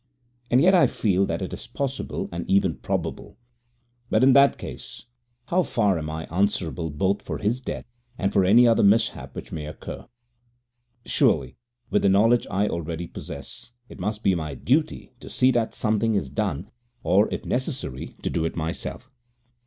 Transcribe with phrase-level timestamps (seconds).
[0.49, 3.37] And yet I feel that it is possible and even probable.
[4.09, 5.05] But in that case,
[5.49, 7.85] how far am I answerable both for his death
[8.17, 10.07] and for any other mishap which may occur?
[11.05, 11.55] Surely
[11.91, 16.15] with the knowledge I already possess it must be my duty to see that something
[16.15, 16.71] is done,
[17.03, 19.11] or if necessary to do it myself.